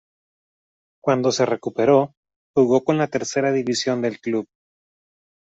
[1.03, 2.15] Cuando se recuperó,
[2.55, 4.47] jugó con la Tercera División del club.